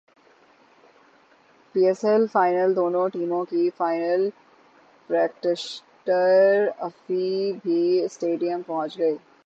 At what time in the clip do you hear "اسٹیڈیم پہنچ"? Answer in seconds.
8.05-8.91